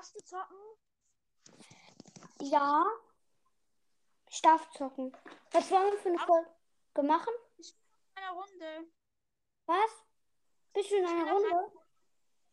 [0.00, 0.56] Darfst du zocken?
[2.40, 2.86] Ja.
[4.30, 5.14] Ich darf zocken.
[5.50, 7.34] Was wollen wir für eine Folge machen?
[8.14, 8.90] Eine Runde.
[9.66, 9.90] Was?
[10.72, 11.72] Bist du in einer Runde?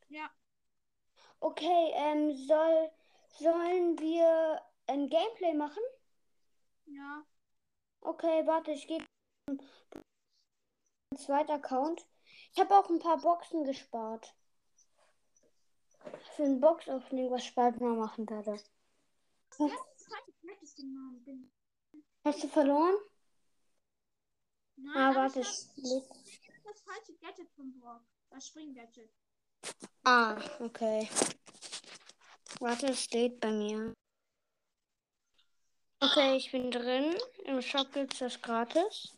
[0.10, 0.30] Ja.
[1.40, 2.92] Okay, ähm, soll,
[3.40, 5.84] sollen wir ein Gameplay machen?
[6.84, 7.26] Ja.
[8.02, 9.06] Okay, warte, ich gehe
[9.50, 9.58] ein
[11.18, 12.06] zweiter Account.
[12.52, 14.37] Ich habe auch ein paar Boxen gespart.
[16.36, 18.26] Für ein Box-Opening, was ich bald mal machen.
[18.26, 18.60] Bin-
[22.24, 22.96] Hast du verloren?
[24.76, 28.02] Nein, Ah, warte, ich hab das falsche Gadget vom Brock.
[28.30, 29.10] Das Spring-Gadget.
[30.04, 31.10] Ah, okay.
[32.60, 33.94] Warte, es steht bei mir.
[36.00, 37.16] Okay, ich bin drin.
[37.46, 39.18] Im Shop gibt's das gratis.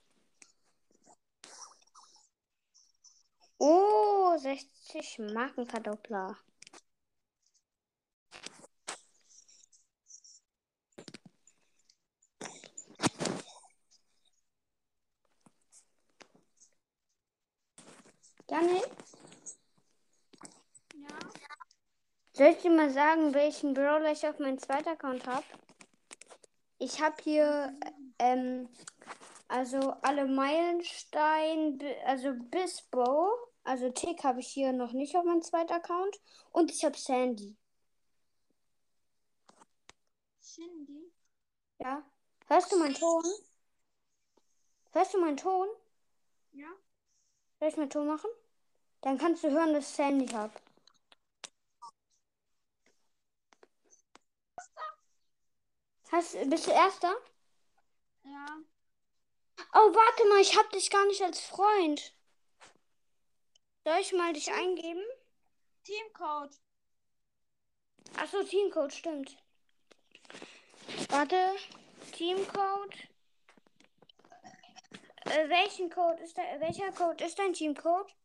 [3.58, 6.38] Oh, 60 Markenverdoppler.
[18.50, 18.90] Janik,
[20.96, 21.20] Ja.
[22.34, 25.46] soll ich dir mal sagen, welchen Brawler ich auf meinem zweiten Account habe?
[26.80, 27.78] Ich habe hier,
[28.18, 28.68] ähm,
[29.48, 33.30] also alle Meilenstein, also bis Bo,
[33.64, 36.20] also Tick habe ich hier noch nicht auf meinem zweiten Account.
[36.52, 37.56] Und ich habe Sandy.
[40.42, 41.12] Shindy.
[41.78, 42.04] Ja.
[42.48, 43.24] Hörst du meinen Ton?
[44.92, 45.68] Hörst du meinen Ton?
[46.54, 46.70] Ja.
[47.60, 48.30] Soll ich meinen Ton machen?
[49.02, 50.54] Dann kannst du hören, dass ich Sandy habe.
[56.12, 57.16] Hast, bist du Erster?
[58.24, 58.58] Ja.
[59.74, 62.14] Oh, warte mal, ich hab dich gar nicht als Freund.
[63.84, 65.04] Soll ich mal dich eingeben?
[65.84, 66.56] Teamcode.
[68.18, 69.38] Achso, Teamcode, stimmt.
[71.10, 71.56] Warte,
[72.14, 73.09] Teamcode.
[75.30, 78.16] Äh, welchen Code ist der, welcher Code ist dein Teamcode?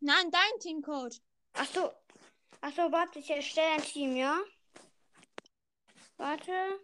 [0.00, 1.20] Nein, dein Teamcode.
[1.52, 1.92] Achso,
[2.62, 4.38] achso, warte, ich erstelle ein Team, ja?
[6.16, 6.80] Warte.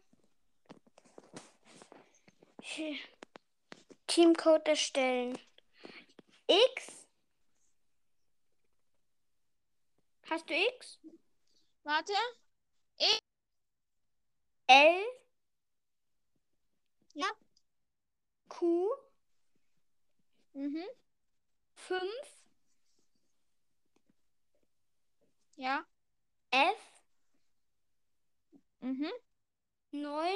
[4.06, 5.38] Teamcode erstellen.
[6.46, 7.06] X?
[10.28, 10.98] Hast du X?
[11.84, 12.12] Warte.
[14.66, 15.04] L?
[17.14, 17.26] Ja.
[18.48, 18.88] Q?
[20.54, 20.84] Mhm.
[21.74, 22.02] 5?
[25.56, 25.84] Ja.
[26.50, 26.76] F?
[28.80, 29.10] Mhm.
[29.92, 30.32] 9?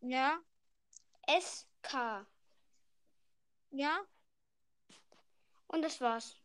[0.00, 0.38] Ja.
[1.26, 1.66] S?
[1.82, 2.26] K?
[3.70, 4.00] Ja.
[5.68, 6.36] Und das war's.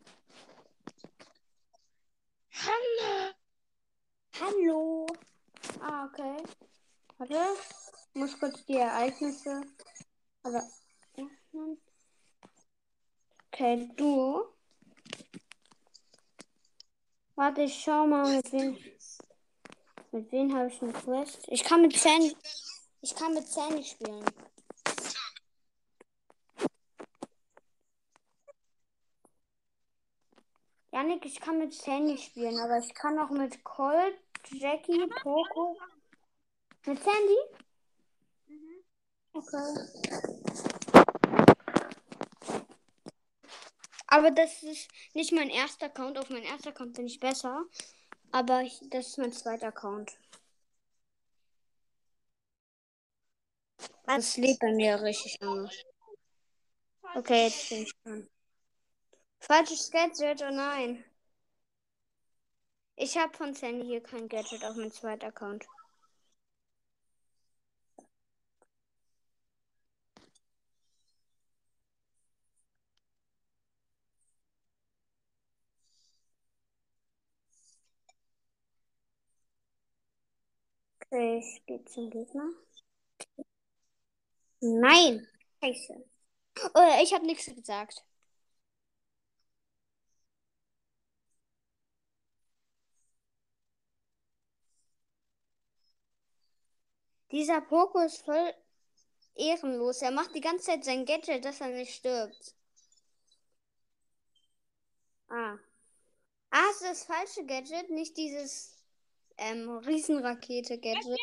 [2.51, 3.33] Hallo.
[4.39, 5.07] Hallo.
[5.81, 6.43] Ah, okay.
[7.17, 7.82] Warte.
[8.15, 9.63] Ich muss kurz die Ereignisse.
[10.43, 10.61] Aber.
[13.51, 14.45] Okay, du.
[17.35, 18.77] Warte, ich schau mal, mit wem.
[20.11, 21.39] Mit wem habe ich eine Quest?
[21.47, 22.37] Ich kann mit Sandy.
[23.01, 24.23] Ich kann mit Sandy spielen.
[30.91, 34.19] Janik, ich kann mit Sandy spielen, aber ich kann auch mit Colt,
[34.51, 35.75] Jackie, Poco.
[36.85, 37.37] Mit Sandy?
[39.33, 40.13] Okay.
[44.07, 46.19] Aber das ist nicht mein erster Account.
[46.19, 47.65] Auf meinem ersten Account bin ich besser.
[48.31, 50.11] Aber ich, das ist mein zweiter Account.
[54.05, 55.69] Das lebt bei mir richtig lange.
[57.15, 58.29] Okay, jetzt bin ich dran.
[59.39, 61.03] Falsches Gadget, oh nein.
[62.95, 65.65] Ich habe von Sandy hier kein Gadget auf meinem zweiten Account.
[81.13, 82.49] Ich gehe zum Gegner.
[84.61, 85.27] Nein!
[85.63, 86.05] Scheiße.
[86.75, 88.03] Oh, ich habe nichts gesagt.
[97.31, 98.53] Dieser Poco ist voll
[99.35, 100.01] ehrenlos.
[100.01, 102.55] Er macht die ganze Zeit sein Gadget, dass er nicht stirbt.
[105.29, 105.57] Ah.
[106.51, 108.72] Ah, es ist das falsche Gadget, nicht dieses
[109.37, 111.19] ähm, Riesenrakete-Gadget.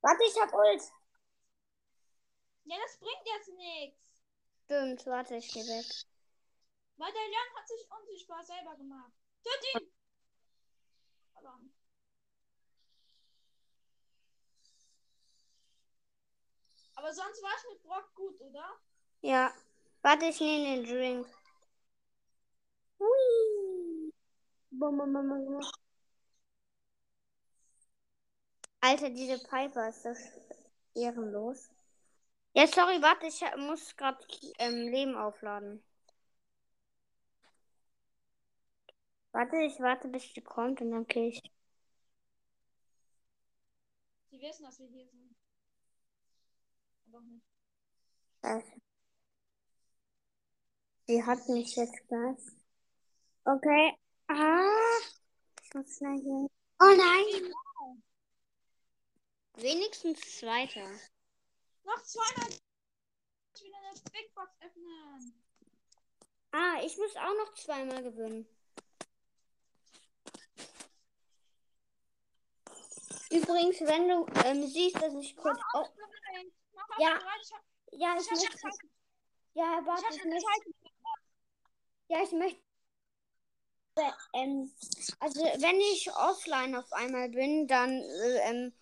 [0.00, 0.82] Warte, ich hab Ult.
[2.64, 4.08] Ja, das bringt jetzt nichts.
[4.64, 5.86] Stimmt, warte, ich geh weg.
[6.96, 9.12] Weil der Leon hat sich unsichtbar selber gemacht.
[9.42, 9.92] Töt ihn!
[11.32, 11.72] Verdammt.
[16.94, 18.78] Aber sonst war es mit Brock gut, oder?
[19.22, 19.52] Ja.
[20.02, 21.26] Warte, ich nehme den Drink.
[24.82, 25.60] Bum, bum, bum, bum, bum.
[28.80, 30.18] Alter, diese Piper ist das
[30.96, 31.70] ehrenlos.
[32.52, 34.18] Ja, sorry, warte, ich muss gerade
[34.58, 35.84] ähm, Leben aufladen.
[39.30, 41.40] Warte, ich warte, bis die kommt und dann kill ich.
[44.32, 45.36] Sie wissen, dass wir hier sind.
[47.06, 47.46] Aber auch nicht.
[48.42, 48.80] Scheiße.
[51.06, 52.38] Sie hat mich jetzt gleich.
[53.44, 54.01] Okay.
[54.28, 54.98] Ah.
[55.62, 56.48] Ich muss schnell hier.
[56.80, 57.52] Oh nein.
[59.56, 60.86] Wenigstens zweiter.
[61.84, 62.48] Noch zweimal.
[63.54, 65.34] Ich will eine Big Box öffnen.
[66.52, 68.46] Ah, ich muss auch noch zweimal gewinnen.
[73.30, 75.58] Übrigens, wenn du ähm, siehst, dass ich kurz.
[75.58, 77.18] Mach Oh, auf auf Ja.
[77.40, 78.68] Ich hab, ja, ich ich möchte.
[79.54, 80.74] Ja, Ich warte, ich schon möchte.
[82.08, 82.71] Ja, ich möchte.
[84.34, 84.70] Ähm,
[85.20, 87.90] also, wenn ich offline auf einmal bin, dann.
[87.90, 88.72] Äh, ähm,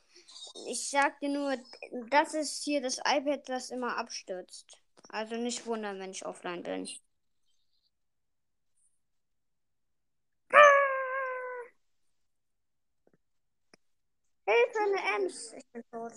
[0.68, 1.56] ich sag dir nur,
[2.10, 4.78] das ist hier das iPad, das immer abstürzt.
[5.08, 6.86] Also nicht wundern, wenn ich offline bin.
[14.46, 15.52] Hilfe, eine Ems.
[15.52, 16.12] Ich bin tot.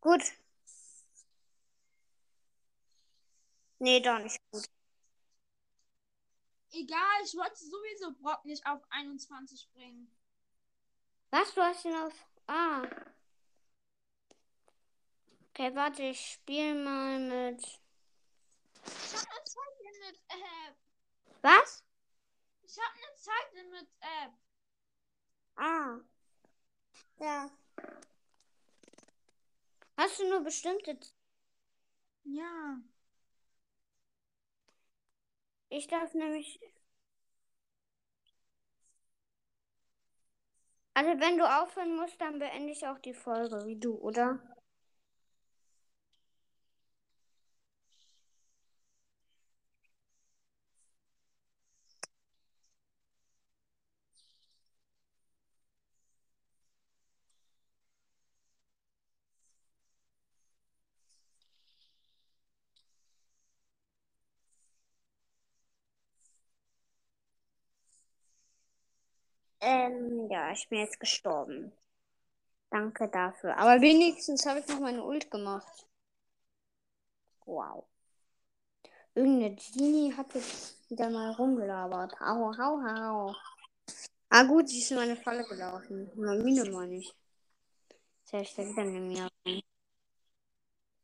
[0.00, 0.22] Gut.
[3.78, 4.64] Nee, doch nicht gut.
[6.72, 10.10] Egal, ich wollte sowieso Brock nicht auf 21 bringen.
[11.30, 11.54] Was?
[11.54, 12.14] Du hast ihn auf.
[12.46, 12.82] Ah.
[15.50, 17.60] Okay, warte, ich spiele mal mit.
[18.84, 20.76] Ich habe eine Zeitlimit-App.
[21.42, 21.84] Was?
[22.62, 24.32] Ich habe eine Zeitlimit-App.
[25.56, 25.98] Ah.
[27.18, 27.50] Ja.
[30.00, 30.98] Hast du nur bestimmte.
[32.24, 32.80] Ja.
[35.68, 36.60] Ich darf nämlich.
[40.94, 44.38] Also, wenn du aufhören musst, dann beende ich auch die Folge, wie du, oder?
[69.60, 71.72] Ähm, ja, ich bin jetzt gestorben.
[72.70, 73.56] Danke dafür.
[73.58, 75.86] Aber wenigstens habe ich noch meine Ult gemacht.
[77.46, 77.84] Wow.
[79.14, 82.18] Irgendeine Genie hat jetzt wieder mal rumgelabert.
[82.20, 83.34] Hau, hau, hau.
[84.30, 86.10] Ah gut, sie ist in meine Falle gelaufen.
[86.16, 87.14] Marmine meine ich.
[88.24, 89.62] Sehr steckt dann in mir rein.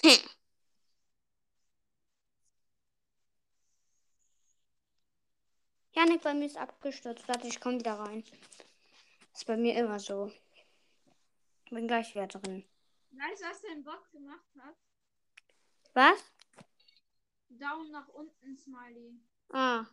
[0.03, 0.37] Hm.
[5.97, 7.27] Janik, bei mir ist abgestürzt.
[7.27, 8.23] Warte, ich komme wieder rein.
[9.33, 10.31] Ist bei mir immer so.
[11.71, 12.69] Bin gleich wieder drin.
[13.13, 14.77] Weißt du, was dein Bot gemacht hat?
[15.95, 16.33] Was?
[17.49, 19.19] Daumen nach unten, Smiley.
[19.49, 19.87] Ah.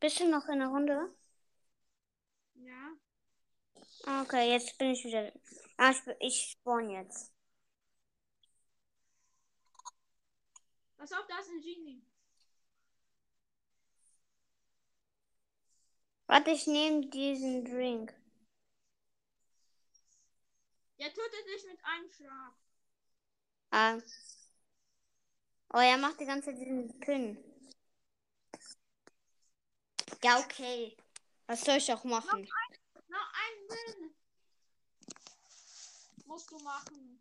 [0.00, 1.14] Bist du noch in der Runde?
[2.54, 2.90] Ja.
[4.06, 5.32] Ah, okay, jetzt bin ich wieder.
[5.76, 7.31] Ah, ich, ich spawn jetzt.
[11.02, 12.00] Pass auf, da ist ein Genie.
[16.28, 18.14] Warte, ich nehme diesen Drink.
[21.00, 22.52] Der tötet dich mit einem Schlag.
[23.72, 23.98] Ah.
[25.72, 27.36] Oh, er macht die ganze Zeit diesen Pin.
[30.22, 30.96] Ja, okay.
[31.48, 32.48] Was soll ich auch machen?
[33.08, 34.14] Noch ein Win.
[36.26, 37.20] Musst du machen.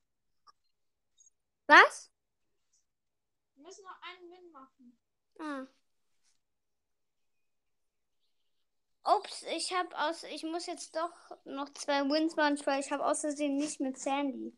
[1.65, 2.10] Was?
[3.61, 4.97] Wir müssen noch einen Win machen.
[5.39, 5.67] Ah.
[9.17, 10.23] Ups, ich habe aus.
[10.23, 11.13] Ich muss jetzt doch
[11.45, 14.57] noch zwei Wins machen, weil ich habe Versehen nicht mit Sandy.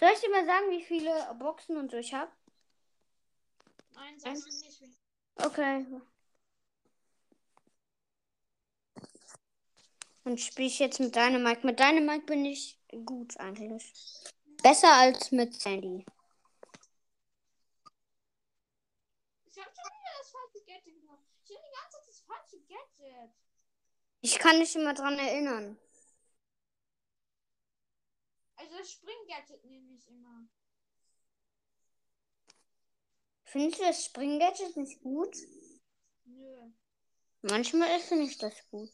[0.00, 2.32] Soll ich dir mal sagen, wie viele Boxen und so ich habe?
[3.94, 4.98] Nein, sagst du nicht.
[5.36, 5.86] Okay.
[10.24, 11.64] Dann spiele ich jetzt mit Dynamite.
[11.64, 13.92] Mit Dynamite bin ich gut eigentlich.
[14.60, 16.04] Besser als mit Sandy.
[19.56, 21.24] Ich hab schon wieder das falsche Gadget genommen.
[21.42, 23.32] Ich nehme die ganze Zeit das falsche Gadget.
[24.26, 25.78] Ich kann mich immer dran erinnern.
[28.56, 30.48] Also das Spring-Gadget nehme ich immer.
[33.44, 35.36] Findest du das Springgadget nicht gut?
[36.24, 36.72] Nö.
[37.42, 38.90] Manchmal finde ich das gut.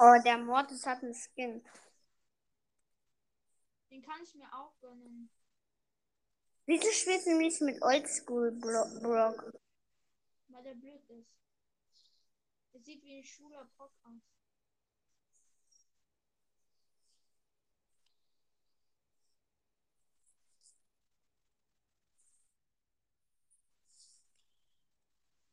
[0.00, 1.62] Oh, der Mortis hat einen Skin.
[3.90, 5.30] Den kann ich mir auch gönnen.
[6.64, 9.52] Wieso spielst du nicht mit Oldschool Bro- Brock?
[10.48, 11.36] Weil der blöd ist.
[12.72, 14.22] Der sieht wie ein schwuler Brock aus.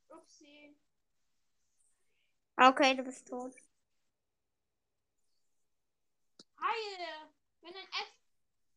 [0.09, 0.75] Upsi.
[2.59, 3.53] Okay, du bist tot.
[6.59, 7.29] Heil!
[7.61, 8.13] Wenn ein Ed,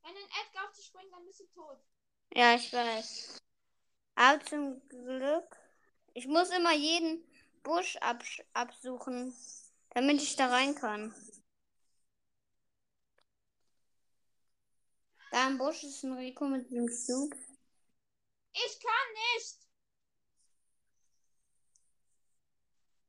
[0.02, 1.78] wenn ein Edgar auf dich springt, dann bist du tot.
[2.34, 3.42] Ja, ich weiß.
[4.14, 5.56] Aber zum Glück.
[6.14, 7.24] Ich muss immer jeden
[7.62, 9.34] Busch absch- absuchen,
[9.90, 11.14] damit ich da rein kann.
[15.32, 17.36] Da im Busch ist ein Rico mit dem Cube.
[18.52, 19.58] Ich kann nicht!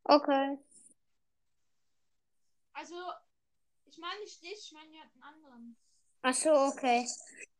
[0.09, 0.57] Okay.
[2.73, 2.95] Also,
[3.91, 5.77] ich meine nicht dich, ich meine ja einen anderen.
[6.21, 7.05] Ach so, okay.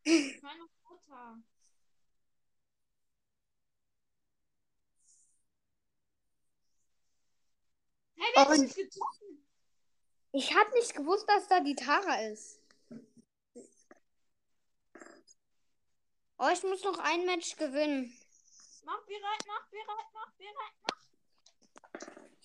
[0.04, 1.44] Ich meine Mutter.
[8.16, 9.46] Hey, wer hat mich getroffen?
[10.32, 12.60] Ich habe nicht gewusst, dass da die Tara ist.
[16.38, 18.18] Oh, ich muss noch ein Match gewinnen.
[18.84, 21.01] Mach bereit, mach bereit, mach bereit.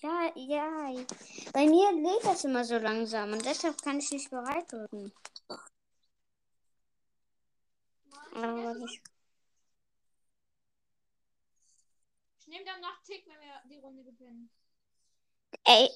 [0.01, 1.05] Ja, ja.
[1.53, 5.11] Bei mir lädt das immer so langsam und deshalb kann ich nicht bereit drücken.
[8.33, 9.01] Aber ich,
[12.39, 14.49] Ich nehme dann nach Tick, wenn wir die Runde gewinnen.
[15.65, 15.89] ey,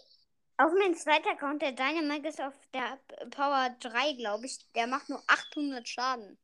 [0.57, 2.99] auf meinem zweiten Account, der Dynamite ist auf der
[3.31, 4.59] Power 3, glaube ich.
[4.73, 6.37] Der macht nur 800 Schaden.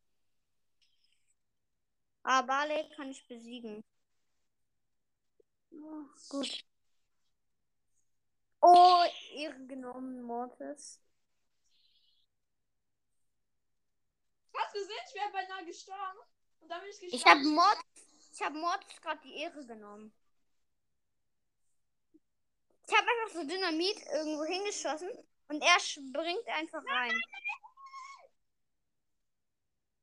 [2.24, 3.84] Aber Barley kann ich besiegen.
[5.72, 6.64] Oh, gut.
[8.70, 11.00] Oh, Ehre genommen, Mortis.
[14.54, 16.20] Hast du gesehen, ich wäre beinahe gestorben.
[16.60, 17.16] Und dann bin ich gestorben.
[17.16, 17.78] Ich habe Mord,
[18.34, 20.12] ich habe Mortis gerade die Ehre genommen.
[22.90, 25.12] Ich habe einfach so Dynamit irgendwo hingeschossen
[25.48, 27.22] und er springt einfach rein.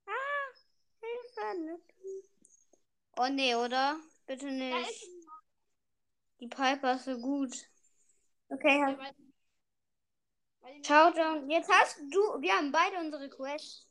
[0.06, 0.52] Ah,
[1.00, 1.82] Hilfe.
[3.18, 4.00] Oh nee, oder?
[4.26, 5.06] Bitte Da nicht.
[6.40, 7.54] Die Piper ist so gut.
[8.50, 8.98] Okay, Ja, halt.
[8.98, 9.12] weil
[10.72, 11.50] die- Ciao, John.
[11.50, 13.88] Jetzt hast du, wir haben beide unsere Quests.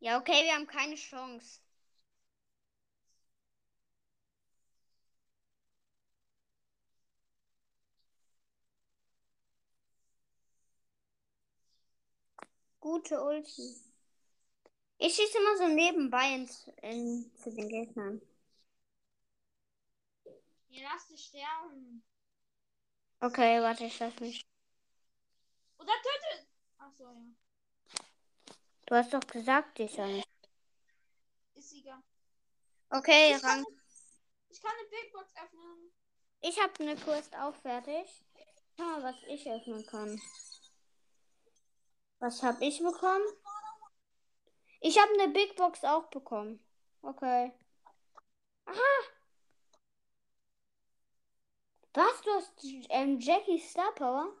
[0.00, 1.60] Ja, okay, wir haben keine Chance.
[12.78, 13.80] Gute Ulti.
[14.98, 18.22] Ich schieße immer so nebenbei ins, in, zu den Gegnern.
[20.70, 22.04] Ja, lass dich sterben.
[23.20, 24.46] Okay, warte, ich lass mich.
[25.78, 26.48] Oder tötet.
[26.78, 28.00] Achso, ja.
[28.86, 30.28] Du hast doch gesagt, ich soll nicht.
[31.54, 32.02] Ist egal.
[32.90, 33.66] Okay, Ich kann, Rang.
[34.48, 35.92] ich kann eine Big Box öffnen.
[36.40, 38.24] Ich habe eine Quest auch fertig.
[38.76, 40.20] Schau mal, was ich öffnen kann.
[42.18, 43.24] Was habe ich bekommen?
[44.80, 46.64] Ich habe eine Big Box auch bekommen.
[47.02, 47.52] Okay.
[48.64, 49.19] Aha.
[51.94, 52.20] Was?
[52.22, 52.52] Du hast
[52.90, 54.32] ähm, Jackie Star Power?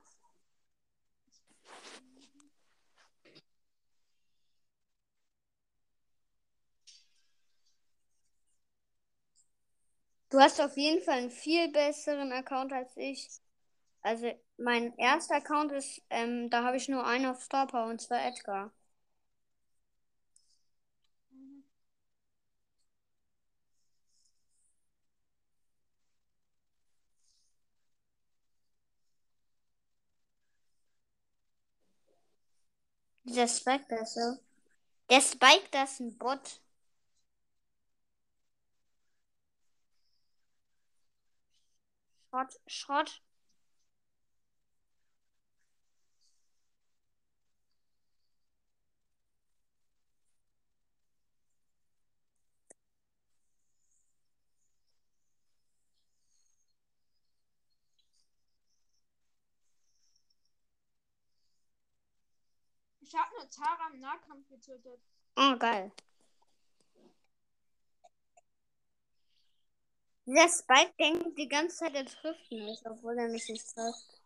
[10.30, 13.28] Du hast auf jeden Fall einen viel besseren Account als ich.
[14.02, 18.00] Also mein erster Account ist, ähm, da habe ich nur einen auf Star Power und
[18.00, 18.72] zwar Edgar.
[33.24, 34.38] Dieser Spike, ist so.
[35.10, 36.60] Der Spike, das ist ein Bot.
[42.30, 43.22] Schrott, Schrott.
[63.12, 65.00] Ich habe nur Tara im Nahkampf getötet.
[65.36, 65.90] Oh, geil.
[70.26, 74.22] Der Spike denkt die ganze Zeit, er trifft mich, obwohl er mich nicht trifft.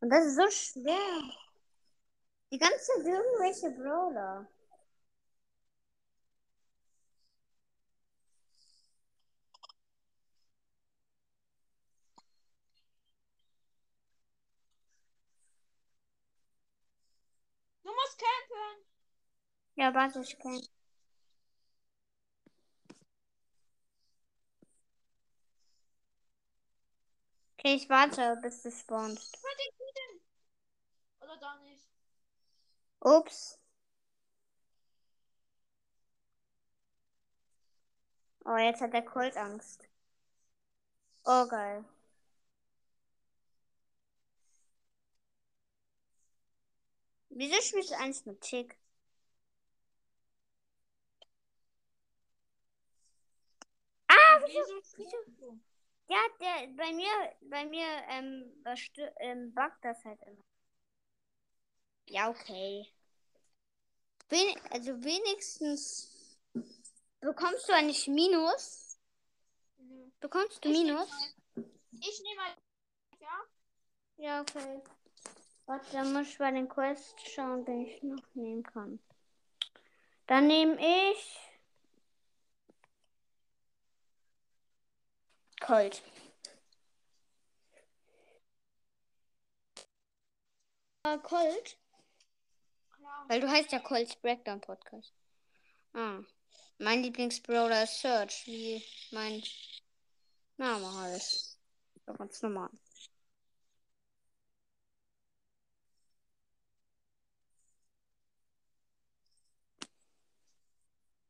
[0.00, 1.30] Und das ist so schwer.
[2.50, 4.48] Die ganze Zeit irgendwelche Brawler.
[18.00, 18.84] Musst campen.
[19.76, 20.60] Ja, warte, ich kann.
[27.58, 29.38] Okay, ich warte, bis du spawnst.
[29.42, 30.20] Bei den Kühen.
[31.20, 31.86] Oder doch nicht.
[33.00, 33.58] Ups.
[38.44, 39.88] Oh, jetzt hat der Colt Angst.
[41.24, 41.84] Oh, geil.
[47.30, 48.76] Wieso spielst du eigentlich mit Tick?
[54.08, 54.80] Ah, Wieso
[55.40, 55.60] du?
[56.08, 57.08] Ja, der bei mir,
[57.42, 58.52] bei mir ähm,
[59.20, 60.42] ähm, buggt das halt immer.
[62.06, 62.86] Ja, okay.
[64.28, 66.38] Wen also wenigstens
[67.20, 68.98] bekommst du eigentlich Minus?
[69.78, 70.10] Nö.
[70.20, 71.08] Bekommst du Ich nehm Minus?
[71.08, 71.64] mal-
[72.00, 72.54] Ich nehme mal.
[73.20, 73.40] Ja?
[74.16, 74.82] Ja, okay.
[75.66, 78.98] Warte, dann muss ich bei den Quests schauen, wen ich noch nehmen kann.
[80.26, 81.38] Dann nehme ich
[85.60, 86.02] Colt.
[91.04, 91.78] Äh, Colt?
[92.96, 93.24] Klar.
[93.28, 95.12] Weil du heißt ja Colts Breakdown Podcast.
[95.94, 96.20] Ah.
[96.78, 99.42] Mein Lieblingsbrawler ist Search, wie mein
[100.56, 101.58] Name heißt.
[102.06, 102.70] Ganz normal.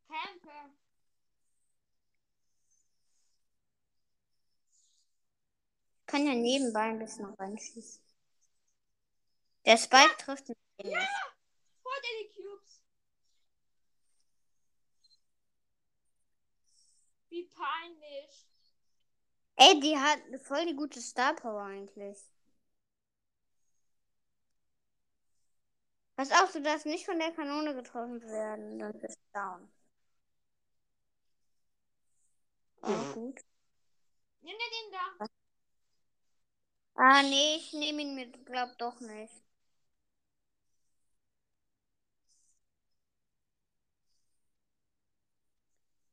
[0.08, 0.50] Campe.
[5.99, 8.02] Ich kann ja nebenbei ein bisschen reinschießen.
[9.64, 10.96] Der Spike trifft mich nicht.
[11.84, 12.80] Hol dir die Cubes.
[17.28, 18.46] Wie peinlich.
[19.56, 22.18] Ey, die hat voll die gute Star Power eigentlich.
[26.16, 29.70] Pass auf, du darfst nicht von der Kanone getroffen werden, dann bist du down.
[32.82, 33.40] Oh, gut.
[34.40, 35.39] Nimm dir den da.
[37.02, 39.32] Ah, nee, ich nehme ihn mit, glaub doch nicht.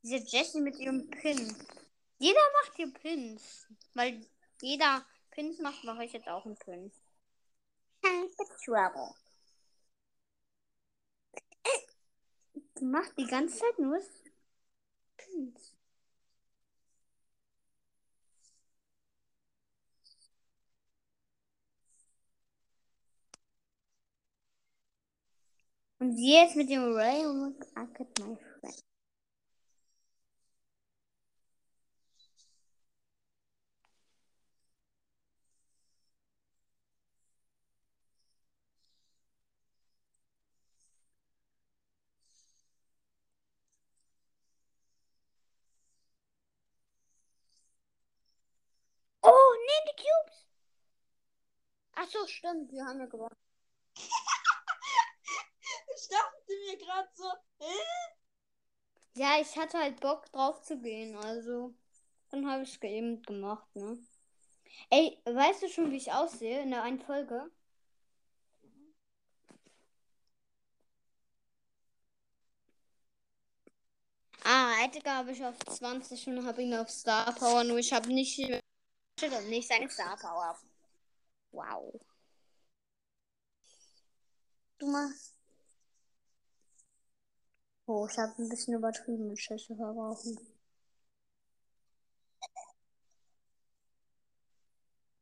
[0.01, 1.55] Diese Jessie mit ihrem Pin.
[2.19, 3.67] Jeder macht hier Pins.
[3.95, 4.25] Weil
[4.61, 6.91] jeder Pins macht, mache ich jetzt auch einen Pin.
[8.63, 9.13] Trouble.
[12.79, 12.85] Die
[13.17, 14.01] die ganze Zeit nur
[15.17, 15.76] Pins.
[25.99, 28.83] Und jetzt mit dem Ray und got my friend.
[49.23, 50.47] Oh, nee, die Cubes.
[51.95, 53.46] Ach so, stimmt, wir haben ja gewonnen.
[55.99, 57.25] Ich dachte mir gerade so.
[57.59, 57.73] Hä?
[59.15, 61.73] Ja, ich hatte halt Bock drauf zu gehen, also
[62.29, 63.97] dann habe ich es eben gemacht, ne?
[64.91, 67.49] Ey, weißt du schon, wie ich aussehe in der einen Folge?
[74.43, 78.07] Ah, Edgar habe ich auf 20 und habe ihn auf Star Power, nur ich habe
[78.09, 78.37] nicht,
[79.49, 80.57] nicht seine Star Power.
[81.51, 81.99] Wow.
[84.79, 85.36] Du machst.
[87.87, 90.37] Oh, ich habe ein bisschen übertrieben mit Schüsse verbrauchen.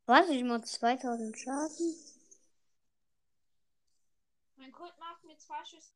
[0.06, 0.28] Was?
[0.30, 1.94] Ich mach 2000 Schaden?
[4.56, 5.92] Mein Kult macht mir zwei Schüsse.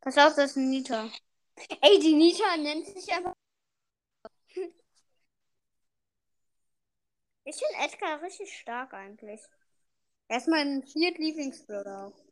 [0.00, 1.08] Pass auf, das ist ein Nita.
[1.80, 3.32] Ey, die Nita nennt sich aber.
[7.44, 9.40] Ich finde Edgar richtig stark eigentlich.
[10.28, 12.29] Er ist mein viertlieblingsbruder auch.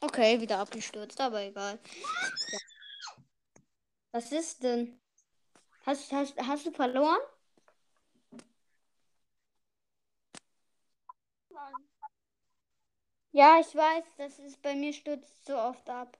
[0.00, 1.78] Okay, wieder abgestürzt, aber egal.
[2.52, 2.58] Ja.
[4.12, 5.00] Was ist denn?
[5.84, 7.20] Hast, hast, hast du verloren?
[13.32, 16.18] Ja, ich weiß, das ist bei mir stürzt so oft ab.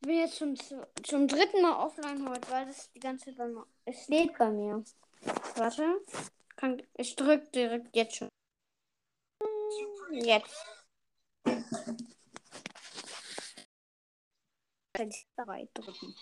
[0.00, 0.54] Ich bin jetzt zum,
[1.02, 3.66] zum dritten Mal offline heute, weil das die ganze Zeit bei mir.
[3.84, 4.84] Es lädt bei mir.
[5.56, 6.00] Warte.
[6.56, 8.28] Kann, ich drück direkt jetzt schon.
[10.10, 10.83] Jetzt.
[15.36, 16.14] Drei drücken.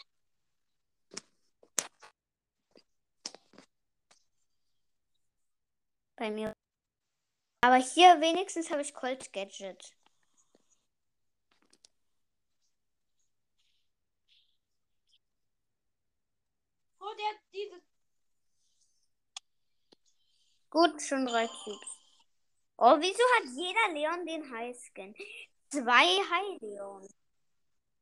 [6.17, 6.53] Bei mir.
[7.61, 9.95] Aber hier wenigstens habe ich Colt Gadget.
[17.01, 17.83] Oh, der hat diese.
[20.71, 22.02] Gut, schon drei Cubes.
[22.85, 25.14] Oh, wieso hat jeder Leon den Highskin?
[25.68, 27.09] Zwei High Leon.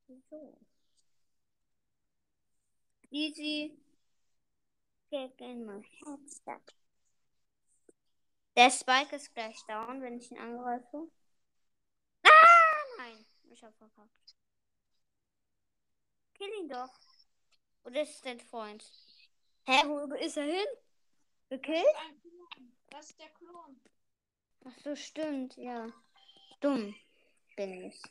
[0.06, 0.56] Wieso?
[3.10, 3.78] Easy.
[5.10, 6.62] Gegen mein Headset.
[8.56, 11.10] Der Spike ist gleich down, wenn ich ihn angreife.
[12.22, 12.30] Ah,
[12.96, 13.26] nein.
[13.50, 14.34] Ich hab verkackt.
[16.32, 16.98] Kill ihn doch.
[17.84, 18.82] Oder ist dein Freund?
[19.66, 20.66] Hä, wo ist er hin?
[21.50, 21.84] Gekillt?
[21.98, 22.72] Ein Klon.
[22.88, 23.78] Das ist der Klon.
[24.64, 25.92] Ach so, stimmt, ja.
[26.60, 26.94] Dumm
[27.56, 28.02] bin ich.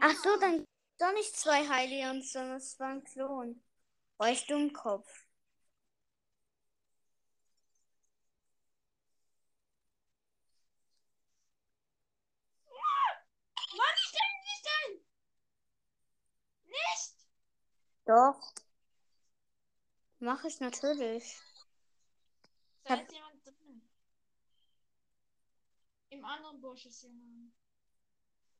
[0.00, 0.64] Ach so, dann
[0.98, 3.62] doch nicht zwei Heilions, sondern es war ein Klon.
[4.18, 5.08] War ich Dummkopf.
[16.66, 17.12] Ich!
[18.06, 18.40] Doch.
[20.20, 21.36] Mach ich natürlich.
[22.86, 23.27] Hab- ist jemand drin.
[26.10, 27.52] Im anderen Busch ist jemand.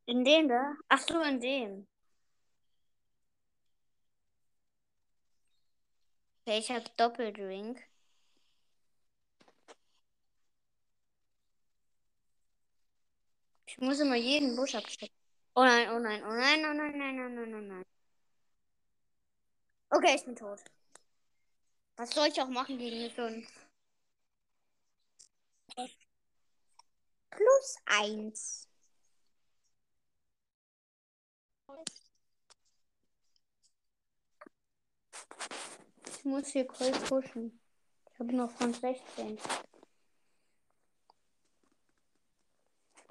[0.06, 0.74] In dem da?
[0.88, 1.86] Ach so, in dem.
[6.42, 7.82] Okay, ich hab Doppeldrink.
[13.66, 15.14] Ich muss immer jeden Busch abstecken.
[15.54, 17.84] Oh nein, oh nein, oh nein, oh nein, nein, nein, nein, nein, nein.
[19.90, 20.60] Okay, ich bin tot.
[21.96, 23.46] Was soll ich auch machen gegen eine 5?
[27.30, 28.68] Plus 1.
[36.06, 37.60] Ich muss hier kurz pushen.
[38.12, 39.38] Ich habe noch von 16.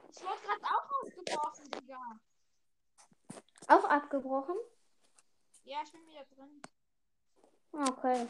[0.09, 2.19] Ich wurde gerade auch ausgebrochen, Digga.
[3.69, 4.55] Auch abgebrochen?
[5.63, 6.61] Ja, ich bin wieder drin.
[7.71, 8.27] Okay.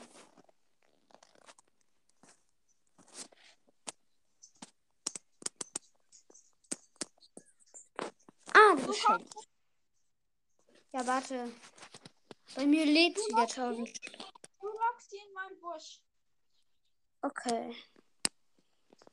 [8.57, 9.35] Ah, bist schlecht.
[10.91, 11.51] Ja, warte.
[12.55, 13.87] Bei mir lädt wieder 1000.
[14.59, 16.01] Du lockst hier in meinem Busch,
[17.21, 17.75] Okay.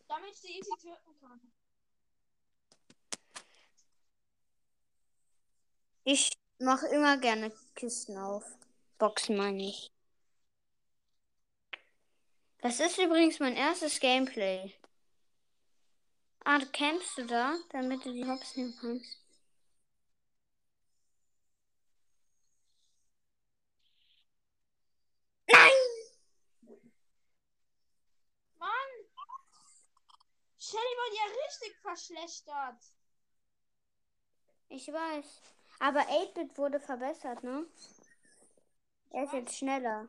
[0.08, 1.40] damit ich sie easy töten kann.
[6.04, 8.44] Ich mache immer gerne Kisten auf.
[8.98, 9.90] Boxen meine ich.
[12.58, 14.72] Das ist übrigens mein erstes Gameplay.
[16.46, 19.18] Ah, campst du da, damit du die Hops nehmen kannst.
[25.48, 25.70] Nein!
[28.58, 28.90] Mann!
[30.64, 32.80] Shelly wurde ja richtig verschlechtert.
[34.68, 35.42] Ich weiß.
[35.78, 37.66] Aber 8-Bit wurde verbessert, ne?
[39.10, 40.08] Er ist jetzt schneller.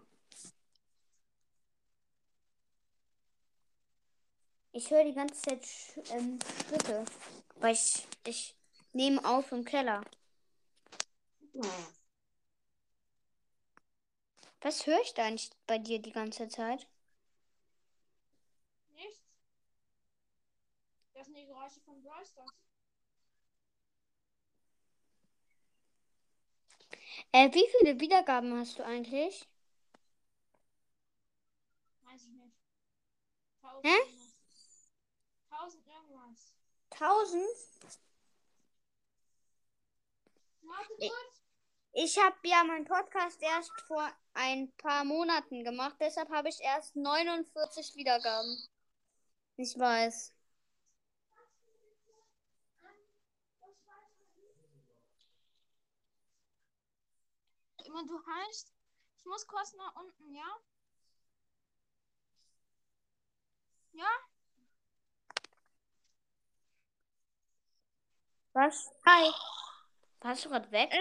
[4.72, 7.04] Ich höre die ganze Zeit Sch ähm, Schritte.
[7.56, 8.56] Weil ich, ich
[8.94, 10.04] nehme auf im Keller.
[14.62, 16.88] Was höre ich da eigentlich bei dir die ganze Zeit?
[18.96, 19.20] Nichts.
[21.26, 22.24] Das sind die Geräusche von Brawl.
[27.32, 29.48] Äh, wie viele Wiedergaben hast du eigentlich?
[32.04, 32.54] Weiß ich nicht.
[33.60, 33.98] Tausend Hä?
[33.98, 34.92] irgendwas.
[35.50, 36.54] Tausend irgendwas.
[36.92, 37.44] 1000?
[40.62, 41.42] Warte Ich- kurz.
[41.94, 46.96] Ich habe ja meinen Podcast erst vor ein paar Monaten gemacht, deshalb habe ich erst
[46.96, 48.64] 49 Wiedergaben.
[49.58, 50.35] Ich weiß.
[57.86, 58.74] Immer du heißt.
[59.18, 60.58] Ich muss kurz nach unten, ja?
[63.94, 64.10] Ja?
[68.54, 68.90] Was?
[69.06, 69.32] Hi.
[70.22, 70.92] Warst du gerade weg?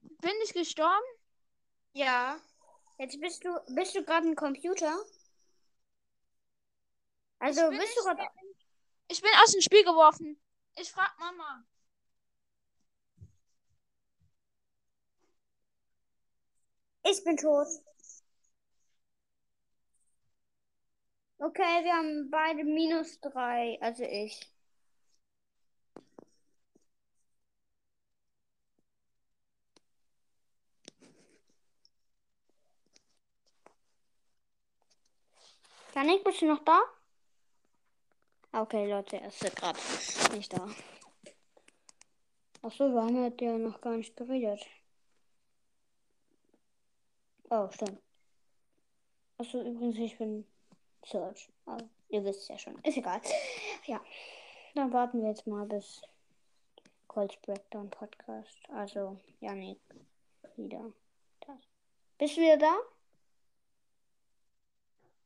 [0.00, 1.04] Bin ich gestorben?
[1.92, 2.38] Ja.
[2.98, 4.98] Jetzt bist du, bist du gerade ein Computer?
[7.38, 8.28] Also bist du gerade,
[9.08, 10.40] Ich bin aus dem Spiel geworfen.
[10.76, 11.64] Ich frag Mama.
[17.10, 17.68] Ich bin tot.
[21.38, 24.40] Okay, wir haben beide minus drei, also ich.
[35.94, 36.80] Janik, bist du noch da?
[38.52, 39.78] Okay, Leute, er ist gerade
[40.34, 40.68] nicht da.
[42.62, 44.66] Achso, wir haben heute ja noch gar nicht geredet.
[47.50, 48.02] Oh, stimmt.
[49.38, 50.46] Achso, übrigens, ich bin
[51.04, 51.48] Search.
[51.64, 52.78] Aber ihr wisst ja schon.
[52.82, 53.20] Ist egal.
[53.86, 54.00] Ja.
[54.74, 56.02] Dann warten wir jetzt mal bis
[57.06, 58.58] Colts Breakdown Podcast.
[58.70, 59.80] Also, Janik
[60.56, 60.92] wieder.
[61.40, 61.56] Das.
[62.18, 62.74] Bist du wieder da?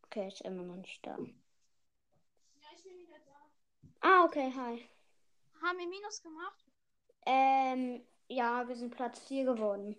[0.04, 1.16] Okay, ist immer noch nicht da.
[1.16, 4.08] Ja, ich bin wieder da.
[4.08, 4.88] Ah, okay, hi.
[5.62, 6.64] Haben wir Minus gemacht?
[7.26, 9.96] Ähm, ja, wir sind Platz 4 geworden.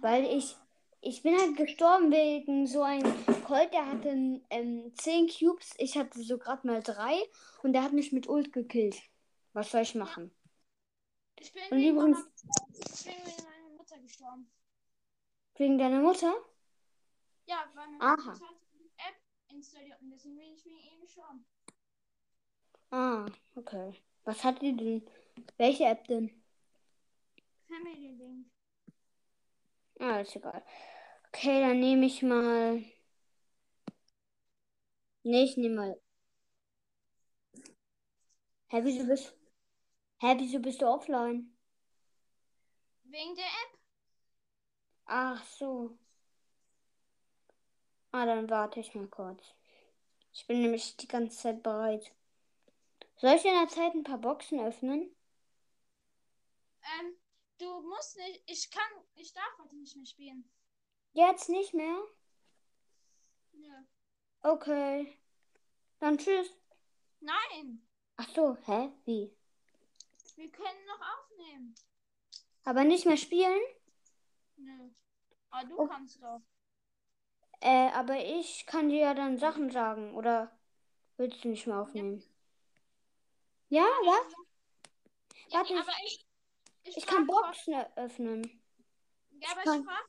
[0.00, 0.56] Weil ich,
[1.06, 3.12] ich bin halt gestorben wegen so einem
[3.44, 4.08] Colt, der hatte
[4.50, 7.16] ähm, 10 Cubes, ich hatte so gerade mal 3
[7.62, 9.00] und der hat mich mit Ult gekillt.
[9.52, 10.34] Was soll ich machen?
[11.38, 14.50] Ich bin Und wegen übrigens- meiner, ich bin wegen meiner Mutter gestorben.
[15.56, 16.34] Wegen deiner Mutter?
[17.46, 18.32] Ja, weil meine Aha.
[18.32, 19.16] Mutter hat die App
[19.54, 21.46] installiert und deswegen bin ich wegen ihm gestorben.
[22.90, 23.94] Ah, okay.
[24.24, 25.06] Was hat die denn?
[25.56, 26.42] Welche App denn?
[27.68, 28.46] Family Link.
[30.00, 30.62] Ah, ist egal.
[31.36, 32.82] Okay, dann nehme ich mal.
[35.22, 36.00] Nee, ich nehme mal.
[38.70, 39.34] Hä, wieso bist.
[40.20, 41.54] Hä, wieso bist du offline?
[43.04, 43.78] Wegen der App?
[45.06, 45.98] Ach so.
[48.12, 49.42] Ah, dann warte ich mal kurz.
[50.32, 52.12] Ich bin nämlich die ganze Zeit bereit.
[53.16, 55.14] Soll ich in der Zeit ein paar Boxen öffnen?
[56.98, 57.16] Ähm,
[57.58, 60.50] du musst nicht, ich kann, ich darf heute nicht mehr spielen.
[61.16, 61.96] Jetzt nicht mehr?
[63.52, 63.72] Nö.
[64.42, 65.18] Okay.
[65.98, 66.50] Dann tschüss.
[67.20, 67.82] Nein,
[68.18, 68.92] Ach so, hä?
[69.06, 69.34] Wie?
[70.36, 71.74] wir können noch aufnehmen.
[72.64, 73.60] Aber nicht mehr spielen?
[74.56, 74.90] Nö.
[75.50, 75.86] Aber du Oh.
[75.88, 76.42] kannst doch.
[77.60, 80.14] Äh, aber ich kann dir ja dann Sachen sagen.
[80.14, 80.54] Oder
[81.16, 82.22] willst du nicht mehr aufnehmen?
[83.70, 84.32] Ja, was?
[85.48, 86.26] Ja, Warte, ich- aber ich,
[86.84, 88.62] ich, kann Boxen öffnen.
[89.40, 90.08] Ja, aber kann- ich frag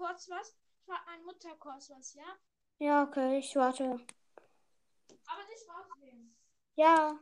[0.00, 0.56] kurz was.
[0.78, 2.24] Ich frag meine Mutter kurz was, ja?
[2.78, 3.84] Ja, okay, ich warte.
[3.84, 6.34] Aber nicht rausgehen.
[6.74, 7.18] Ja.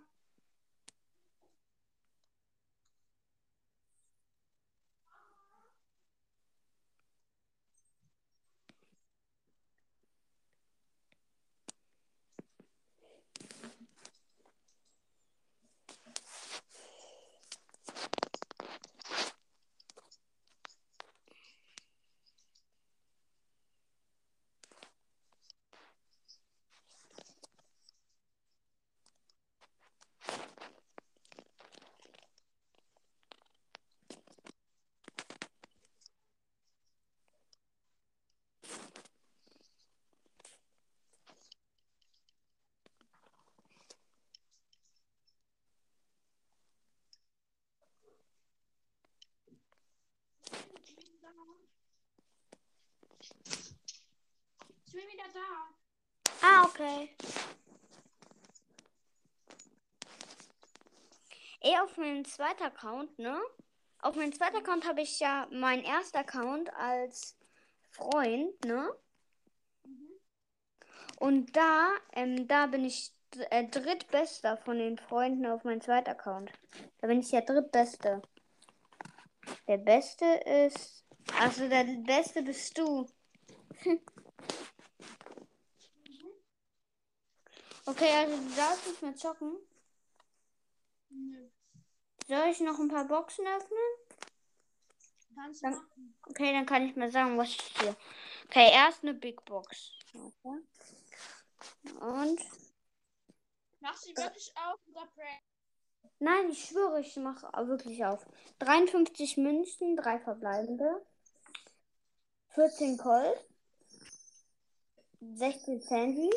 [55.29, 56.47] Wieder da.
[56.47, 57.11] Ah, okay.
[61.61, 63.41] Eh, auf meinem zweiten Account, ne?
[64.01, 67.37] Auf meinem zweiten Account habe ich ja meinen ersten Account als
[67.91, 68.95] Freund, ne?
[71.19, 73.13] Und da, ähm, da bin ich
[73.51, 76.53] äh, drittbester von den Freunden auf meinem zweiten Account.
[77.01, 78.23] Da bin ich der drittbeste.
[79.67, 80.25] Der beste
[80.65, 81.05] ist.
[81.41, 83.07] Also der beste bist du.
[87.89, 89.57] Okay, also du darfst nicht mehr zocken.
[91.09, 91.49] Nö.
[92.27, 93.79] Soll ich noch ein paar Boxen öffnen?
[95.35, 96.15] Kannst du machen.
[96.29, 97.97] Okay, dann kann ich mal sagen, was ich hier.
[98.45, 99.93] Okay, erst eine Big Box.
[100.13, 100.61] Okay.
[102.01, 102.41] Und.
[103.81, 105.43] Machst du wirklich auf oder prank?
[106.19, 108.27] Nein, ich schwöre, ich mache wirklich auf.
[108.59, 111.07] 53 Münzen, drei verbleibende.
[112.51, 113.49] 14 Colt.
[115.21, 116.31] 16 Sandy.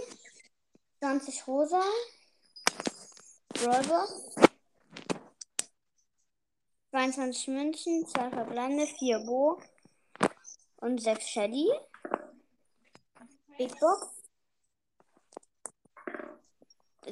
[1.01, 1.81] 20 Rosa.
[3.55, 4.07] Brawler.
[6.91, 9.59] 22 Münzen, 2 verbleibende, 4 Bo.
[10.77, 11.71] Und 6 Shelly.
[13.57, 14.09] Big Box.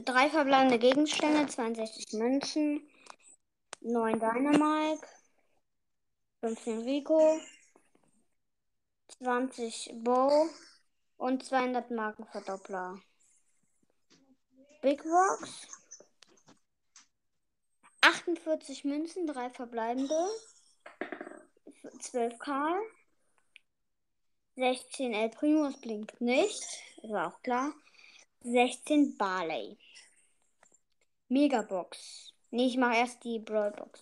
[0.06, 2.88] drei verbleibende Gegenstände, 62 Münzen,
[3.82, 5.08] 9 Dynamike,
[6.42, 7.40] 15 Rico,
[9.18, 10.48] 20 Bow
[11.18, 13.02] und 200 Markenverdoppler.
[14.82, 15.68] Big Rocks.
[18.02, 20.30] 48 Münzen, 3 verbleibende.
[22.00, 22.82] 12 Karl.
[24.56, 26.64] 16 El Primus blinkt nicht.
[27.04, 27.74] War auch klar.
[28.42, 29.78] 16 Barley.
[31.28, 32.34] Megabox.
[32.52, 34.02] Nee, ich mache erst die Brawlbox.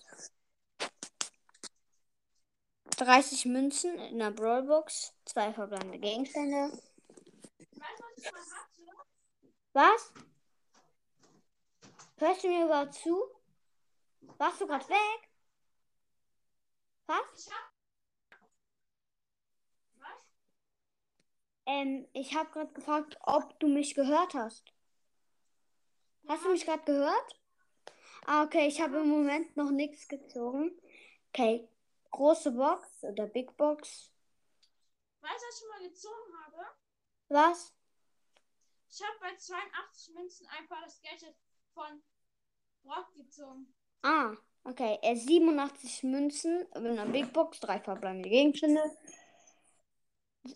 [2.97, 5.13] 30 Münzen in der Brawlbox.
[5.25, 6.69] Zwei verbleibende Gegenstände.
[7.57, 8.97] Du, was ich mal hatte?
[9.73, 10.11] Was?
[12.19, 13.15] Hörst du mir überhaupt zu?
[14.39, 15.29] Warst du gerade weg?
[17.05, 17.49] Was?
[19.99, 20.31] Was?
[21.67, 24.73] Ähm, ich habe gerade gefragt, ob du mich gehört hast.
[26.27, 27.39] Hast du mich gerade gehört?
[28.25, 30.71] Ah, okay, ich habe im Moment noch nichts gezogen.
[31.29, 31.69] Okay,
[32.09, 34.11] große Box oder Big Box.
[35.21, 36.65] Weißt du, was ich schon mal gezogen habe?
[37.29, 37.73] Was?
[38.89, 41.35] Ich habe bei 82 Münzen einfach das Gadget
[41.77, 42.01] von
[42.83, 43.67] Brock gezogen.
[44.01, 44.97] Ah, okay.
[45.03, 48.81] Er 87 Münzen in einer Big Box, drei verbleibende Gegenstände.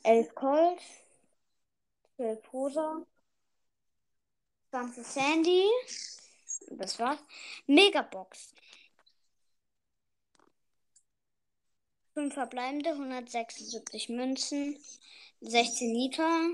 [0.04, 0.82] 11 Colt,
[2.16, 3.06] 12 Rosa,
[4.72, 5.70] 20 Sandy.
[6.72, 7.20] Das war's.
[7.68, 8.54] Megabox.
[12.14, 14.78] 5 verbleibende, 176 Münzen,
[15.42, 16.50] 16 Nita,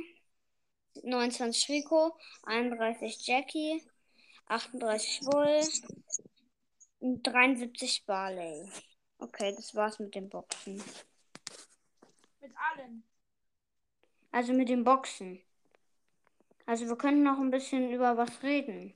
[1.04, 3.82] 29 Rico, 31 Jackie,
[4.50, 5.62] 38 Bull
[7.00, 8.70] und 73 Barley.
[9.20, 10.82] Okay, das war's mit den Boxen.
[12.40, 13.04] Mit allen.
[14.32, 15.42] Also mit den Boxen.
[16.66, 18.94] Also wir können noch ein bisschen über was reden.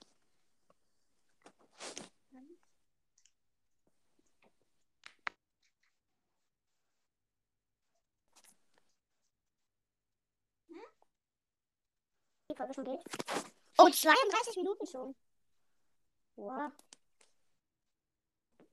[12.49, 13.01] Die Folge schon geht.
[13.77, 15.15] Oh, 32 Minuten schon.
[16.35, 16.71] Wow.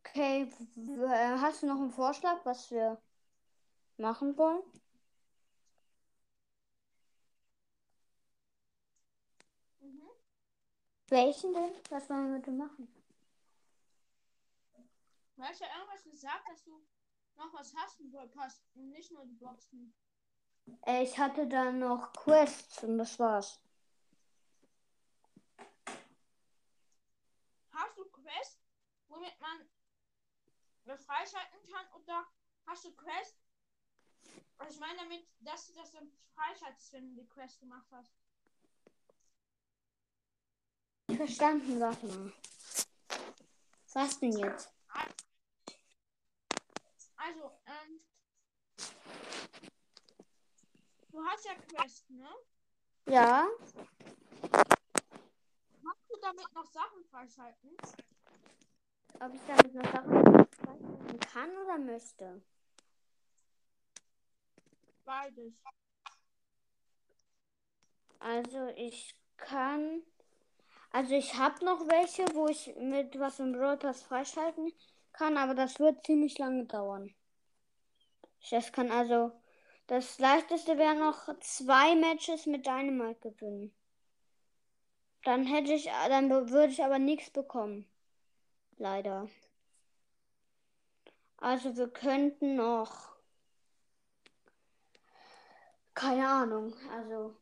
[0.00, 2.98] Okay, äh, hast du noch einen Vorschlag, was wir
[3.98, 4.62] machen wollen?
[9.80, 10.08] Mhm.
[11.08, 11.70] Welchen denn?
[11.90, 12.88] Was wollen wir dem machen?
[15.36, 16.82] Du hast ja irgendwas gesagt, dass du
[17.36, 19.94] noch was hast im Brawl Pass und nicht nur die Boxen.
[20.86, 23.60] Äh, ich hatte dann noch Quests und das war's.
[27.70, 28.60] Hast du Quest,
[29.08, 29.68] womit man
[30.98, 31.86] freischalten kann?
[31.94, 32.26] Oder
[32.66, 33.38] hast du Quest?
[34.58, 38.12] Also ich meine damit, dass du das dann freischaltest, wenn du die Quest gemacht hast.
[41.16, 42.32] Verstanden, warte mal.
[43.94, 44.72] Was denn jetzt?
[47.16, 48.00] Also, ähm.
[51.10, 52.28] Du hast ja Quest, ne?
[53.06, 53.48] Ja,
[55.82, 57.76] Kannst du damit noch Sachen freischalten?
[59.20, 62.42] Ob ich damit noch Sachen freischalten kann oder möchte.
[65.04, 65.54] Beides.
[68.20, 70.02] Also ich kann.
[70.90, 74.72] Also ich habe noch welche, wo ich mit was im Brawl Pass freischalten
[75.12, 77.14] kann, aber das wird ziemlich lange dauern.
[78.50, 79.32] Das kann also.
[79.86, 83.74] Das leichteste wäre noch zwei Matches mit Dynamite gewinnen.
[85.24, 87.86] Dann hätte ich, dann würde ich aber nichts bekommen.
[88.78, 89.28] Leider.
[91.38, 93.16] Also wir könnten noch.
[95.94, 96.74] Keine Ahnung.
[96.90, 97.36] Also.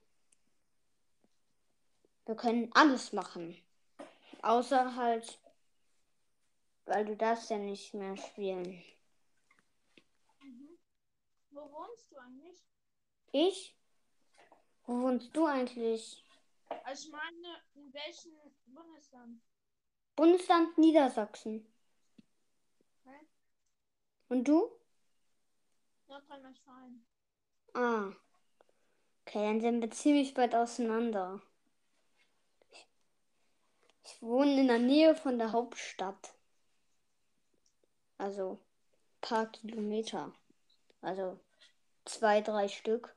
[2.24, 3.56] Wir können alles machen.
[4.42, 5.38] Außer halt,
[6.86, 8.82] weil du darfst ja nicht mehr spielen.
[10.40, 10.78] Mhm.
[11.50, 12.64] Wo wohnst du eigentlich?
[13.32, 13.76] Ich?
[14.86, 16.24] Wo wohnst du eigentlich?
[16.84, 18.32] Also ich meine, in welchem
[18.66, 19.40] Bundesland?
[20.16, 21.66] Bundesland Niedersachsen.
[24.28, 24.70] Und du?
[26.08, 27.06] Nordrhein-Westfalen.
[27.74, 28.12] Ah.
[29.24, 31.40] Okay, dann sind wir ziemlich weit auseinander.
[32.70, 32.86] Ich,
[34.04, 36.34] ich wohne in der Nähe von der Hauptstadt.
[38.18, 40.32] Also ein paar Kilometer.
[41.02, 41.38] Also
[42.04, 43.14] zwei, drei Stück.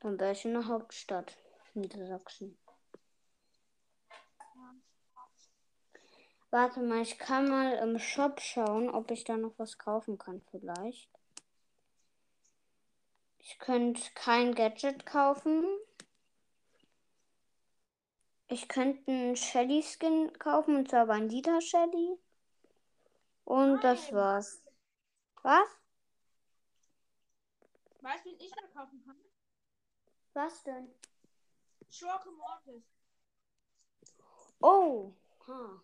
[0.00, 1.36] Dann wäre ich in der Hauptstadt
[1.74, 2.58] Niedersachsen.
[4.54, 4.74] Ja.
[6.50, 10.42] Warte mal, ich kann mal im Shop schauen, ob ich da noch was kaufen kann
[10.50, 11.08] vielleicht.
[13.38, 15.64] Ich könnte kein Gadget kaufen.
[18.48, 22.18] Ich könnte einen Shelly-Skin kaufen, und zwar Bandita Shelly.
[23.44, 24.14] Und das Nein.
[24.14, 24.62] war's.
[25.42, 25.68] Was?
[28.00, 29.16] Weißt du, wen ich da kaufen kann?
[30.32, 30.92] Was denn?
[31.88, 32.82] Schurke Mortis.
[34.60, 35.12] Oh.
[35.46, 35.82] Ha.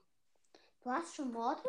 [0.87, 1.65] Du hast schon Mortis?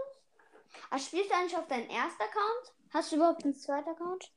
[0.92, 2.76] Ah, spielst du eigentlich auf deinen ersten Account?
[2.94, 4.32] Hast du überhaupt einen zweiten Account?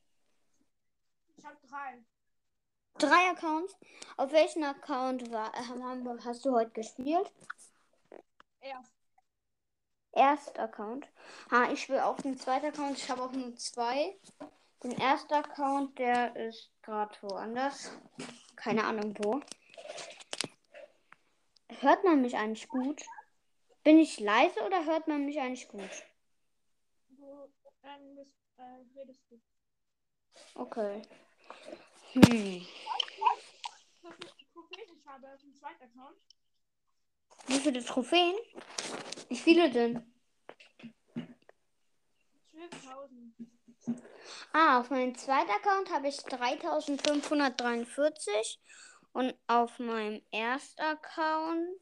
[1.37, 2.03] Ich habe drei.
[2.95, 3.77] Drei Accounts.
[4.17, 7.31] Auf welchen Account war, äh, hast du heute gespielt?
[8.61, 8.93] Erst.
[10.13, 11.07] Erst Account.
[11.51, 12.97] Ha, ich spiele auf den zweiten Account.
[12.97, 14.19] Ich habe auch nur zwei.
[14.83, 17.91] Den ersten Account, der ist gerade woanders.
[18.57, 19.43] Keine Ahnung wo.
[21.69, 23.05] Hört man mich eigentlich gut?
[23.83, 25.89] Bin ich leise oder hört man mich eigentlich gut?
[27.09, 27.51] Du
[27.83, 29.41] ähm, bist, äh, redest du.
[30.55, 31.01] Okay.
[32.13, 32.23] Hm.
[32.23, 32.67] Wie viele
[34.53, 36.19] Trophäen ich habe auf dem zweiten Account?
[37.47, 38.37] Wie viele Trophäen?
[39.29, 40.13] Wie viele denn?
[42.53, 43.33] 12.000.
[44.53, 48.61] Ah, auf meinem zweiten Account habe ich 3543
[49.13, 51.81] und auf meinem ersten Account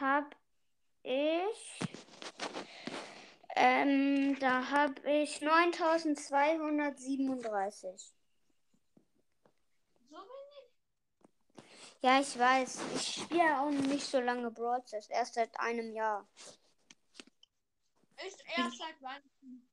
[0.00, 0.30] habe
[1.02, 1.80] ich
[3.62, 8.14] ähm, da habe ich 9237.
[10.08, 10.72] So wenig?
[12.00, 12.80] Ja, ich weiß.
[12.94, 16.26] Ich spiele auch nicht so lange Brawl Stars, erst seit einem Jahr.
[18.26, 19.68] Ist erst seit Weihnachten.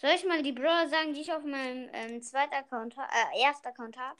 [0.00, 3.68] Soll ich mal die Brawler sagen, die ich auf meinem ähm, zweiten Account, äh, ersten
[3.68, 4.18] Account habe?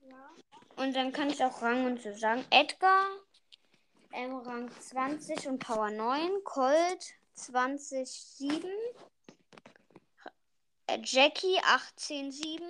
[0.00, 0.30] Ja.
[0.76, 2.46] Und dann kann ich auch Rang und so sagen.
[2.50, 3.10] Edgar,
[4.68, 6.44] ähm, Rang 20 und Power 9.
[6.44, 8.70] Colt 20, 7.
[10.86, 12.64] Äh, Jackie 18, 7.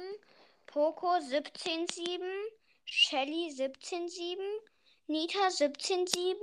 [0.66, 2.22] Poco 17, 7.
[2.84, 4.42] Shelly 17, 7.
[5.06, 6.38] Nita 17, 7.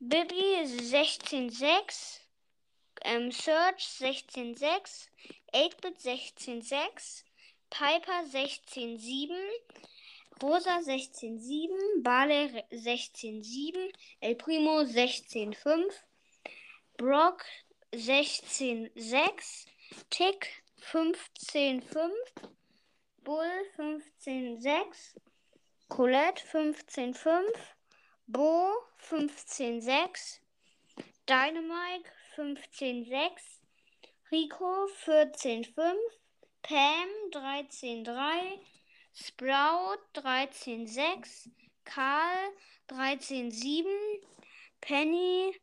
[0.00, 2.20] Bibi 16, 6.
[3.04, 5.08] Ähm, Search 16, 6.
[5.52, 7.24] 8-Bit 16, 6.
[7.70, 9.36] Piper 16, 7.
[10.40, 15.90] Rosa 16,7, Bale 16,7, El Primo 16,5,
[16.96, 17.44] Brock
[17.92, 19.66] 16,6,
[20.10, 22.10] Tick 15,5,
[23.24, 25.16] Bull 15,6,
[25.88, 27.44] Colette 15,5,
[28.28, 30.40] Bo 15,6,
[31.26, 33.60] Dynamite 15,6,
[34.30, 35.96] Rico 14,5,
[36.62, 38.71] Pam 13,3,
[39.14, 41.50] Sprout 13,6,
[41.84, 42.52] Karl
[42.88, 43.86] 13,7,
[44.80, 45.54] Penny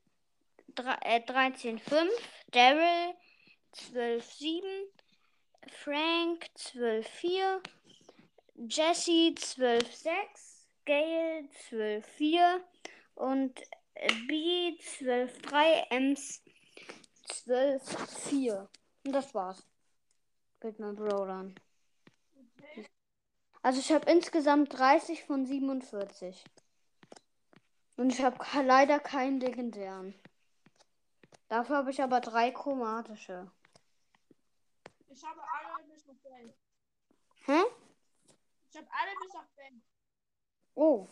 [0.75, 2.09] dre- äh, 13,5,
[2.51, 3.13] Daryl
[3.73, 4.63] 12,7,
[5.83, 7.61] Frank 12,4,
[8.67, 12.61] Jesse 12,6, Gail 12,4
[13.15, 13.61] und
[14.27, 16.41] B 12,3, Ems
[17.27, 18.67] 12,4.
[19.05, 19.65] Und das war's.
[20.63, 21.55] Mit meinen Brawlern.
[23.61, 26.43] Also ich habe insgesamt 30 von 47.
[27.97, 30.15] Und ich habe leider keinen legendären.
[31.49, 33.51] Dafür habe ich aber drei chromatische.
[35.09, 36.53] Ich habe alle bis auf Ben.
[37.45, 37.61] Hä?
[38.69, 39.81] Ich habe alle bis auf Ben.
[40.75, 41.07] Oh.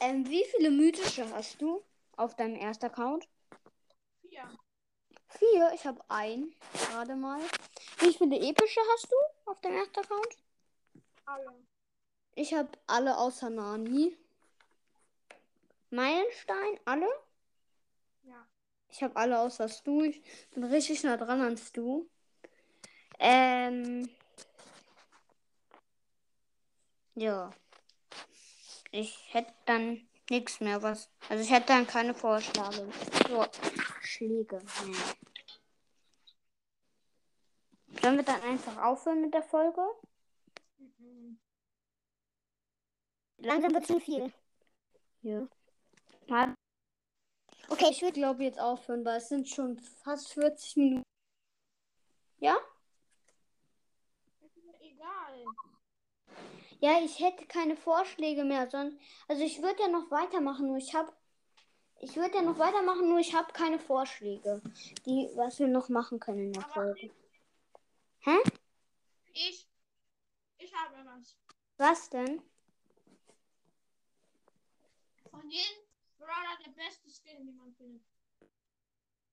[0.00, 1.84] Ähm, wie viele mythische hast du
[2.16, 3.28] auf deinem ersten Account?
[4.22, 4.50] Vier.
[5.28, 5.72] Vier.
[5.74, 6.56] Ich habe ein.
[6.72, 7.40] Gerade mal.
[7.98, 9.16] Wie viele epische hast du
[9.50, 10.36] auf deinem ersten Account?
[11.26, 11.54] Alle.
[12.34, 14.16] Ich habe alle außer Nani.
[15.90, 17.08] Meilenstein, alle?
[18.22, 18.46] Ja.
[18.88, 20.02] Ich habe alle außer Stu.
[20.02, 20.22] Ich
[20.52, 22.06] bin richtig nah dran an Stu.
[23.18, 24.08] Ähm.
[27.14, 27.50] Ja.
[28.92, 31.10] Ich hätte dann nichts mehr, was.
[31.28, 32.88] Also ich hätte dann keine Vorschläge.
[33.28, 33.46] So,
[34.00, 34.60] Schläge.
[34.86, 34.96] Nee.
[38.02, 39.82] Sollen wir dann einfach aufhören mit der Folge?
[40.78, 41.38] Mhm.
[43.38, 44.32] Langsam wird schon viel.
[45.22, 45.46] Ja.
[46.28, 46.54] Mal-
[47.68, 51.02] Okay, ich würde glaube jetzt aufhören, weil es sind schon fast 40 Minuten.
[52.40, 52.56] Ja?
[54.40, 55.44] Ist mir egal.
[56.80, 58.96] Ja, ich hätte keine Vorschläge mehr, sonst.
[59.28, 61.12] Also ich würde ja noch weitermachen, nur ich habe.
[62.00, 64.62] Ich würde ja noch weitermachen, nur ich habe keine Vorschläge,
[65.04, 67.10] die was wir noch machen können in der Aber Folge.
[69.32, 69.68] Ich.
[70.58, 71.36] Ich habe was.
[71.76, 72.42] Was denn?
[75.30, 75.86] Von jedem
[76.18, 78.02] Brawler der beste Skin, den man findet.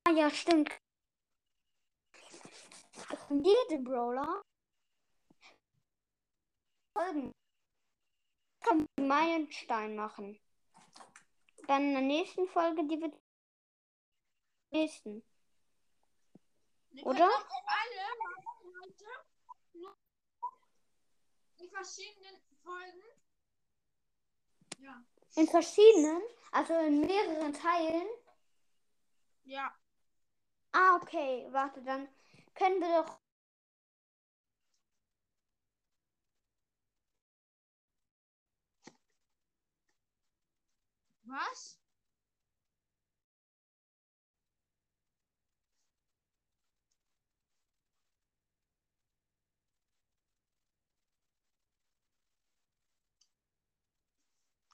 [0.06, 0.72] Ah ja, stimmt.
[3.28, 4.42] Von jedem Brawler.
[6.94, 7.34] Folgen.
[8.64, 10.40] wir Meilenstein machen.
[11.68, 13.14] Dann in der nächsten Folge, die wird
[14.72, 15.24] nächsten.
[17.04, 17.26] Oder?
[17.26, 18.08] alle
[18.82, 19.06] heute.
[21.58, 23.04] In verschiedenen Folgen.
[24.80, 25.04] Ja.
[25.36, 26.22] In verschiedenen,
[26.52, 28.08] also in mehreren Teilen.
[29.44, 29.74] Ja.
[30.72, 32.08] Ah, okay, warte, dann
[32.54, 33.20] können wir doch.
[41.24, 41.80] Was?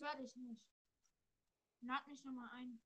[0.00, 0.62] Das werde ich nicht.
[1.82, 2.80] Lad mich nochmal ein.